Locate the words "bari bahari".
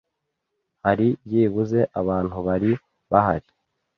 2.47-3.49